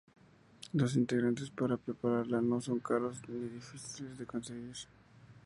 Los 0.73 0.95
ingredientes 0.95 1.51
para 1.51 1.77
prepararla 1.77 2.41
no 2.41 2.59
son 2.59 2.79
caros 2.79 3.21
ni 3.29 3.49
difíciles 3.49 4.17
de 4.17 4.25
conseguir. 4.25 4.73